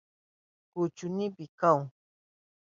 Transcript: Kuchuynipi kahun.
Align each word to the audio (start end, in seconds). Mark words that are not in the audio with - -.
Kuchuynipi 0.71 1.45
kahun. 1.59 1.85